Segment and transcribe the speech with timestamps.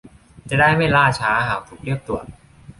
[0.49, 2.25] จะได้ไม่ล่าช้าหากถูกเรียกตรวจ